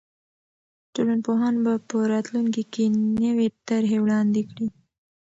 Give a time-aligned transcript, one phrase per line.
[0.93, 2.83] ټولنپوهان به په راتلونکي کې
[3.23, 4.67] نوې طرحې وړاندې کړي.